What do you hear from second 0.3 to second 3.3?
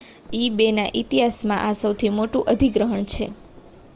ebayના ઇતિહાસમાં આ સૌથી મોટું અધિગ્રહણ છે